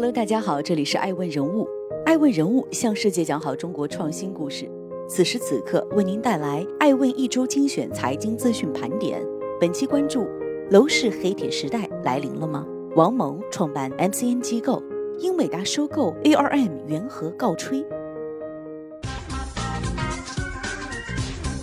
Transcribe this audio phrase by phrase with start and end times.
[0.00, 1.68] Hello，大家好，这里是爱问人物。
[2.06, 4.66] 爱问人物向世界讲好中国创新故事。
[5.06, 9.22] 此时此刻，为您带来爱问一周精选财经资讯盘点。
[9.60, 10.26] 本期关注：
[10.70, 12.64] 楼市黑铁时代来临了吗？
[12.96, 14.82] 王蒙创办 MCN 机构，
[15.18, 17.84] 英伟达收购 ARM 元和告吹。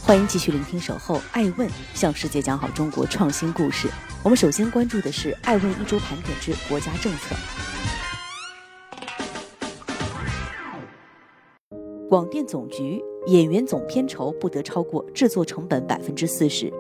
[0.04, 3.88] 欢迎继续聆听《守候爱问》，向世界讲好中国创新故事。
[4.24, 7.36] 我们首先关注的是爱问一周盘点之国家政策。
[12.10, 16.72] 广电总局演员总片酬不得超过制作成本百分之四十。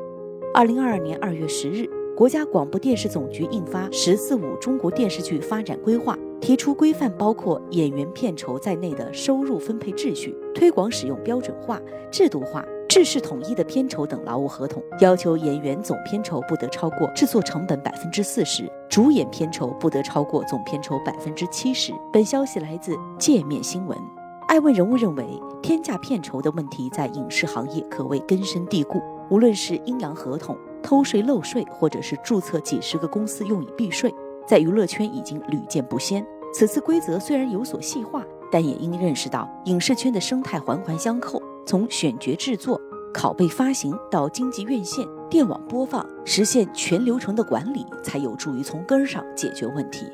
[0.53, 21.91] 二零二二年二月十日，国家广播电视总局印发《“十四五”中国电视剧发展规划》，提出规范包括演员片酬在内的收入分配秩序，推广使用标准化、制度化、制式统一的片酬等劳务合同，要求演员总片酬不得超过制作成本百分之四十，主演片酬不得超过总片酬百分之七十。
[22.13, 23.97] 本消息来自界面新闻。
[24.47, 25.27] 爱问人物认为，
[25.61, 29.01] 天价片酬的问题在影视行业可谓根深蒂固。
[29.29, 34.13] 无论是阴阳合同、偷税漏税，或者是注册几十个公司用以避税，
[34.47, 36.25] 在娱乐圈已经屡见不鲜。
[36.53, 42.79] 此次规则虽然有所细化，但也应认识到影视圈的生态环环相扣，从选角制作、
[43.13, 50.05] 拷贝发行到经济院线、电网播放，实现全流程的管理，才有助于从根儿上解决问题。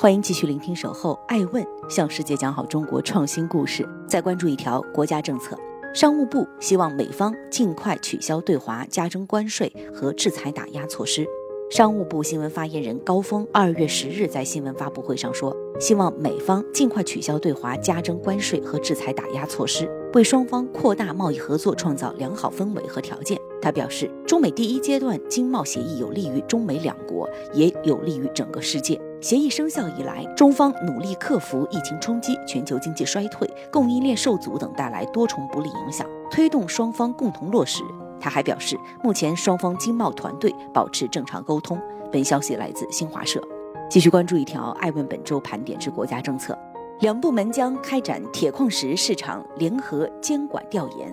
[0.00, 3.84] 欢迎继续聆听《守候爱问》，向世界讲好中国创新故事。
[4.06, 5.58] 再关注一条国家政策：
[5.92, 11.26] 商务部希望美方尽快取消对华加征关税和制裁打压措施。
[11.68, 23.36] 商务部新闻发言人高峰二月十日在新闻发布会上说，希望美方尽快取消对华加征关税和制裁打压措施，为双方扩大贸易合作创造良好氛围和条件。
[23.60, 28.96] 他表示，中美第一阶段经贸协议有利于中美两国，也有利于整个世界。
[29.20, 37.82] 协议生效以来，中方努力克服疫情冲击、全球经济衰退、供应链受阻等带来多重不利影响，推动双方共同落实。
[38.20, 41.80] 他还表示，目前双方经贸团队保持正常沟通。
[42.12, 43.42] 本消息来自新华社。
[43.90, 46.56] 继续关注一条爱问本周盘点之国家政策：
[47.00, 51.12] 两部门将开展铁矿石市场联合监管调研。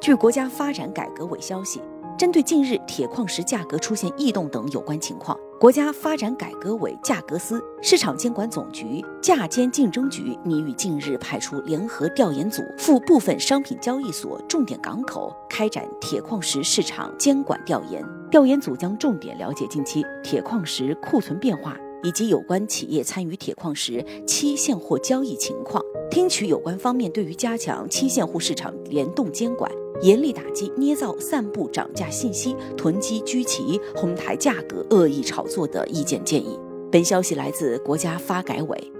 [0.00, 1.80] 据国家发展改革委消息。
[2.18, 18.02] 针对近日铁矿石价格出现异动等有关情况，国家发展改革委价格司、市场监管总局、价监竞争局拟于近日派出联合调研组赴部分商品交易所、重点港口开展铁矿石市场监管调研。
[18.30, 29.70] 调研组将重点了解近期铁矿石库存变化以及有关企业参与铁矿石期现货交易情况，听取有关方面对于加强期现货市场联动监管。
[30.02, 36.58] 严厉打击捏造、散布涨价信息、囤积居奇、哄抬价格、恶意炒作的意见建议。
[36.92, 38.92] 本消息来自国家发改委。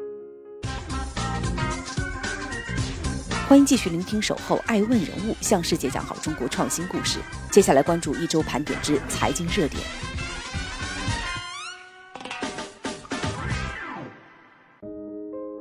[3.48, 7.20] 欢迎继续聆听《守候爱问人物》，向世界讲好中国创新故事。
[7.52, 9.80] 接下来关注一周盘点之财经热点。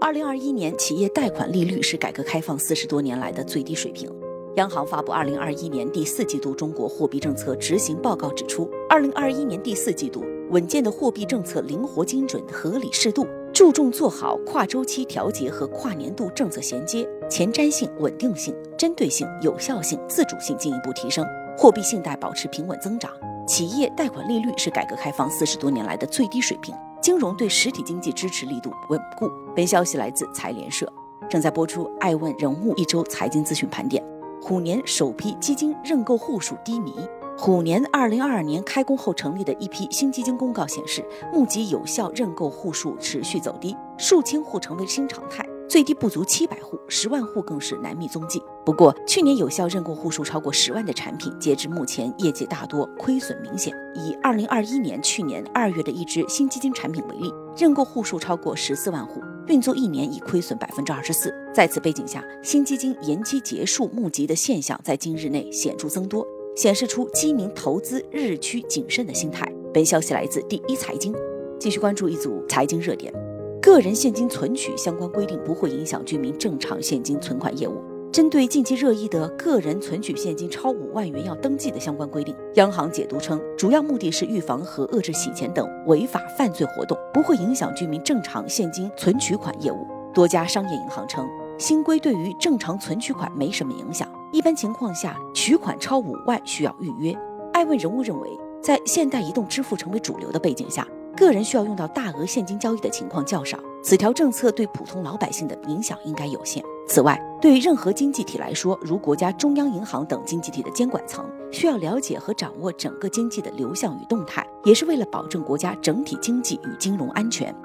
[0.02, 4.25] 二零二一年企业贷款利率是改革开放四十多年来的最低水平。
[4.56, 21.26] 央行发布二零二一年第四季度中国货币政策执行报告指出，二零二一年第四季度稳健的货币政策灵活精准、合理适度，注重做好跨周期调节和跨年度政策衔接，前瞻性、稳定性、针对性、有效性、自主性进一步提升，
[21.58, 23.12] 货币信贷保持平稳增长，
[23.46, 29.30] 企业贷款利率是改革开放四十多年来的最低水平，金融对实体经济支持力度稳固。
[29.54, 30.90] 本消息来自财联社，
[31.30, 34.02] 正在播出《爱问人物一周财经资讯盘点》。
[34.48, 36.94] 虎年首批基金认购户数低迷。
[37.36, 48.40] 虎年二零二二年开工后成立的一批新基金公告显示，募集有效认购户数持续走低，数千户成为新常态，最低不足七百户，十万户更是难觅踪迹。
[48.64, 53.74] 不过，去年有效认购户数超过十万的产品，截至目前业绩大多亏损明显。
[53.96, 59.24] 以二零二一年去年二月的一支新基金产品为例，认购户数超过十四万户。
[59.48, 61.34] 运作一年已亏损百分之二十四。
[61.56, 69.50] 在此背景下，新基金延期结束募集的现象在今日内显著增多，显示出基民投资日趋谨慎的心态。
[69.74, 71.16] 本消息来自第一财经。
[71.58, 73.14] 继续关注一组财经热点：
[73.62, 77.82] 个人现金存取相关规定不会影响居民正常现金存款业务。
[78.12, 89.88] 针对近期热议的个人存取现金超五万元要登记的相关规定，央行解读称，主要目的是预防和遏制洗钱等违法犯罪活动，不会影响居民正常现金存取款业务。
[90.14, 97.18] 多家商业银行称，新规对于正常存取款没什么影响，一般情况下取款超五万需要预约。
[97.54, 98.30] 爱问人物认为，
[98.62, 100.86] 在现代移动支付成为主流的背景下，
[101.16, 103.58] 个人需要用到大额现金交易的情况较少。
[103.82, 106.62] 此条政策对普通老百姓的影响应该有限。
[106.88, 117.56] 此外，对于任何经济体来说，如国家中央银行等经济体的监管层，需要了解和掌握整个经济的流向与动态，也是为了保证国家整体经济与金融安全。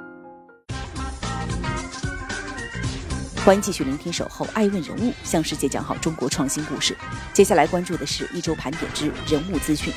[3.42, 6.94] 欢迎继续聆听《守候爱问人物》，向世界讲好中国创新故事。
[7.32, 9.90] 接下来关注的是一周盘点之人物资讯。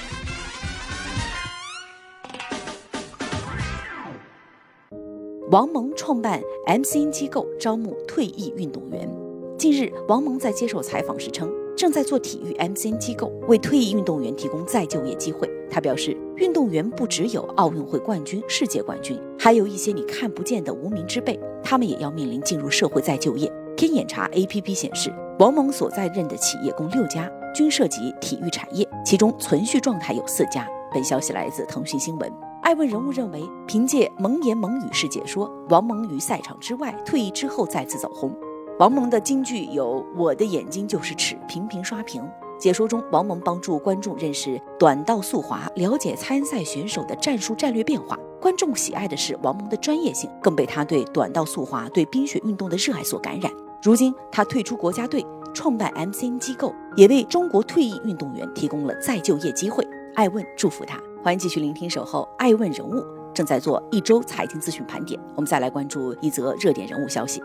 [5.52, 9.10] 王蒙创办 MCN 机构，招募退役运动员。
[9.58, 15.50] 近日，王蒙在接受采访时称，正在做体育 MCN 机构，为退役运动员提供再就业机会。
[15.70, 23.52] 他表示，运动员不只有奥运会冠军、世界冠军，还有一些你看不见的无名之辈，他们也要面临进入社会再就业。
[23.76, 30.68] 天眼查 APP 显示，王蒙所在任的企业共六家，均涉及体育产业，其中存续状态有四家。
[30.94, 32.32] 本消息来自腾讯新闻。
[32.62, 38.34] 爱问人物认为，凭借萌言萌语式解说，王蒙于赛场之外退役之后再次走红。
[38.80, 42.24] 王蒙的金句有“我的眼睛就是尺”，频频刷屏。
[42.60, 48.18] 解说中，王蒙帮助观众认识短道速滑，了解参赛选手的战术战略变化。
[48.44, 53.50] 观众喜爱的是王蒙的专业性，更被他对短道速滑、对冰雪运动的热爱所感染。
[53.82, 59.88] 如今，他退出国家队，创办 MCN 机构，也为中国退役运动员提供了再就业机会。
[60.16, 61.00] 爱问祝福他。
[61.24, 62.96] 欢迎继续聆听《守候爱问人物》，
[63.34, 65.18] 正在做一周财经资讯盘点。
[65.38, 67.42] 我们再来关注一则热点人物消息：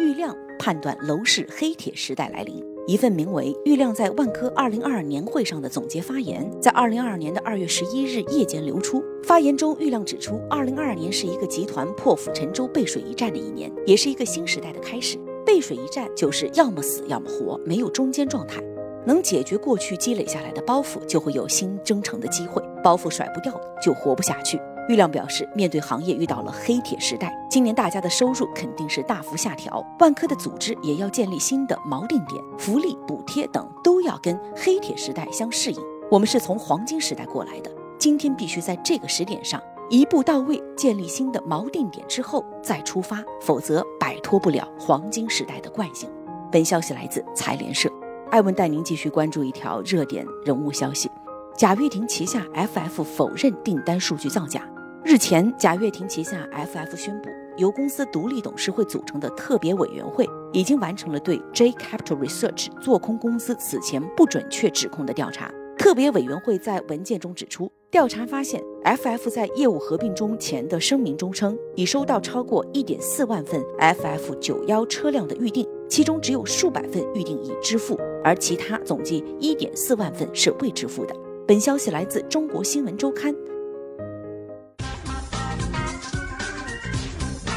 [0.00, 2.60] 郁亮判断楼市黑铁时代来临。
[2.88, 9.00] 一份名为《郁亮在万科二零二二年会上的总结发言》在二零二二年的二月十一日夜间流出。
[9.22, 15.18] 发言中，郁亮指出，二零二二年是一个集团破釜沉舟、背水一战的一年，也是一个新时代的开始。
[15.46, 18.62] 背水一战就是要么死，要么活，没有中间状态。
[19.06, 22.62] 能解决过去积累下来的包袱，就会有新征程的机会。
[22.82, 24.60] 包袱甩不掉，就活不下去。
[24.88, 35.80] 郁亮表示，面对行业遇到了黑铁时代，今年大家的收入肯定是大幅下调，万科的组织也要建立新的锚定点，福利、补贴等都要跟黑铁时代相适应。
[36.10, 46.10] 我们是从黄金时代过来的，今天必须在这个时点上一步到位，建立新的锚定点之后再出发，否则摆脱不了黄金时代的惯性。
[46.50, 47.92] 本消息来自财联社。
[48.30, 51.10] 艾文带您继续关注一条热点人物消息：
[51.54, 54.66] 贾跃亭旗下 FF 否认订单数据造假。
[55.04, 65.50] 日前，贾跃亭旗下 FF 宣布，由公司独立董事会组成的特别委员会已经完成了对 J Capital Research 做空公司此前不准确指控的调查。
[65.80, 75.66] 特别委员会在文件中指出，调查发现，FF 在业务合并中前的声明中称，已收到超过1.4万份 FF 九幺车辆的预订。
[75.88, 81.16] 其中只有数百份预定已支付，而其他总计一点四万份是未支付的。
[81.48, 83.34] 本消息来自中国新闻周刊。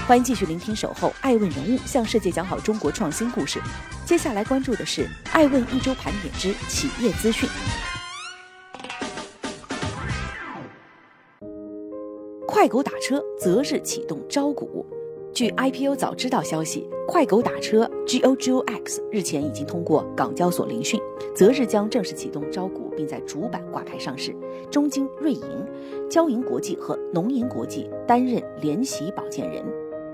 [0.07, 3.59] 欢迎继续聆听《守候爱问人物》，向世界讲好中国创新故事。
[4.05, 7.49] 接下来关注的是爱问一周盘点之企业资讯。
[12.53, 14.85] 快狗打车择日启动招股。
[15.33, 21.01] 据 IPO 早知道消息，快狗打车 GOGOX 日前已经通过港交所聆讯，
[21.35, 24.35] 择日将正式启动招股，并在主板挂牌上市。
[24.69, 25.41] 中金、瑞银、
[26.07, 29.65] 交银国际和农银国际担任联席保荐人。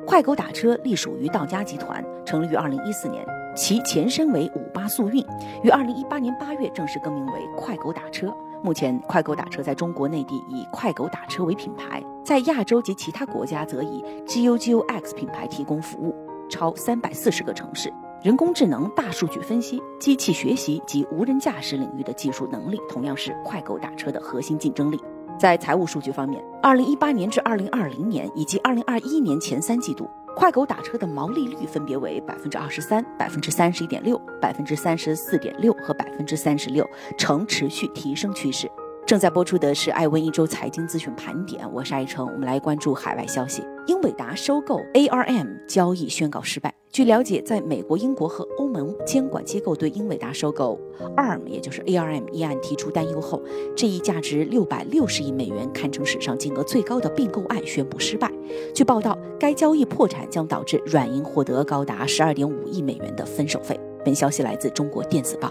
[0.08, 5.20] 快狗打车隶属于道家集团，成立于2014年，其前身为五八速运，
[5.62, 8.34] 于2018年8月正式更名为快狗打车。
[8.62, 12.04] 目前，快狗打车在中国内地以快狗打车为品牌。
[12.26, 16.14] 在亚洲及其他国家，则以 GOGOX 品牌提供服务，
[16.50, 17.92] 超三百四十个城市。
[18.22, 25.02] 人工智能、大数据分析、机器学习及无人驾驶领域的技术能力，同样是快狗打车的核心竞争力。
[25.38, 38.72] 在财务数据方面，二零一八年至二零二零年以及二零二一年前三季度，快狗打车的毛利率分别为百分之二十三、百分之三十一点六、百分之三十四点六和百分之三十六，呈持续提升趋势。
[39.06, 43.62] 正在播出的是艾问一周财经资讯盘点，我是艾诚，我们来关注海外消息。
[43.86, 46.79] 英伟达收购 ARM 交易宣告失败。
[46.92, 50.78] 据了解，在美国、英国和欧盟监管机构对英伟达收购
[51.16, 53.42] ARM，也就是 ARM 一案提出担忧后，
[53.76, 58.32] 这一价值六百六十亿美元、堪称史上金额最高的并购案宣布失败。
[58.74, 63.80] 据报道，该交易破产将导致软银获得高达十二点五亿美元的分手费。
[64.04, 65.50] 本消息来自中国电子报。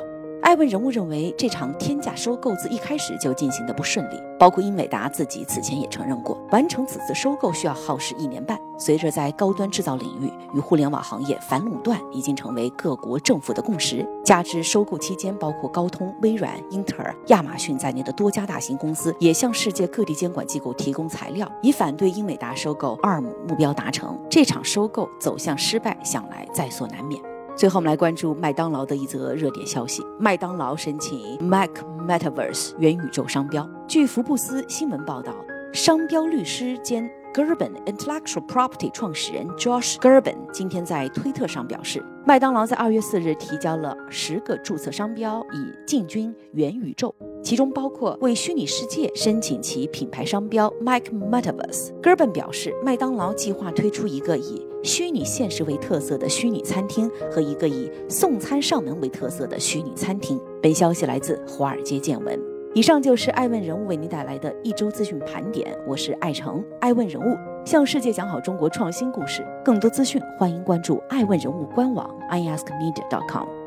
[0.48, 8.58] 艾问人物认为，这场天价收购自一开始就进行的不顺利，包括英伟达自己此前也承认过，完成此次收购需要耗时一年半。
[8.78, 27.20] 随着在高端制造领域与互联网行业反垄断已经成为各国政府的共识，加之收购期间，包括高通、微软、英特尔、亚马逊在内的多家大型公司也向世界各地监管机构提供材料，以反对英伟达收购 ARM 目标达成，这场收购走向失败，想来在所难免。
[27.58, 31.68] 最后，我们来关注麦当劳的一则热点消息：麦当劳申请 Mac
[32.06, 33.68] Metaverse 元宇宙商标。
[33.88, 35.34] 据福布斯新闻报道，
[35.72, 47.12] 商标律师兼 Gerben Intellectual Property 创始人 Josh Gerben 今天在推特上表示，麦当劳在二月四日提交了十个注册商标，以进军元宇宙。
[47.42, 51.92] 其中包括为虚拟世界申请其品牌商标 Mike Metaverse。
[52.02, 60.40] Gerben 表示，麦当劳计划推出一个以虚拟现实为特色的虚拟餐厅和一个以送餐上门为特色的虚拟餐厅。
[60.62, 62.38] 本消息来自《华尔街见闻》。
[62.74, 65.74] 以上就是爱问人物为您带来的一周资讯盘点。
[65.86, 69.42] 我是爱成，爱问人物向世界讲好中国创新故事。
[69.64, 73.57] 更多资讯，欢迎关注爱问人物官网 iaskmedia.com。